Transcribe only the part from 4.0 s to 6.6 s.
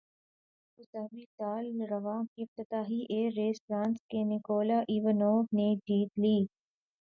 کے Nikola Ivanov نے جیت لی